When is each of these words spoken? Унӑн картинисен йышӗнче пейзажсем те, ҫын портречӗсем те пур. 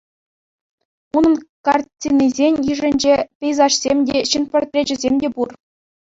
Унӑн 1.15 1.35
картинисен 1.65 2.55
йышӗнче 2.67 3.15
пейзажсем 3.41 3.97
те, 4.07 4.19
ҫын 4.31 4.43
портречӗсем 4.55 5.15
те 5.25 5.31
пур. 5.37 5.49